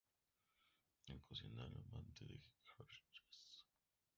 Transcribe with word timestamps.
Ocasional 1.13 1.71
Amante 1.83 2.25
de 2.25 2.39
Jersey. 2.65 3.67